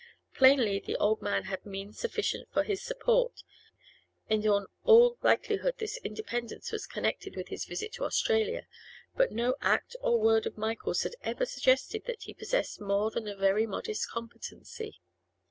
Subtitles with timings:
[0.33, 3.43] Plainly the old man had means sufficient for his support,
[4.27, 8.65] and in all likelihood this independence was connected with his visit to Australia;
[9.15, 13.27] but no act or word of Michael's had ever suggested that he possessed more than
[13.27, 14.99] a very modest competency.